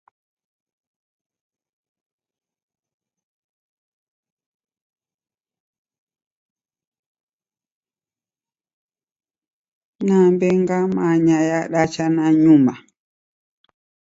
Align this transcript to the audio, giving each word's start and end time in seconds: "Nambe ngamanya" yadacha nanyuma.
"Nambe 10.07 10.47
ngamanya" 10.61 11.37
yadacha 11.49 12.05
nanyuma. 12.15 12.73